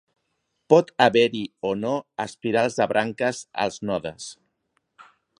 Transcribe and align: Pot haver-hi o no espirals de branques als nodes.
Pot 0.73 0.87
haver-hi 1.05 1.41
o 1.71 1.73
no 1.81 1.91
espirals 2.25 2.77
de 2.79 2.87
branques 2.93 3.43
als 3.65 3.77
nodes. 3.91 4.31